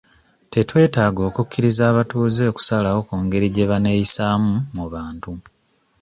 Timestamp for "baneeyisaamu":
3.71-4.51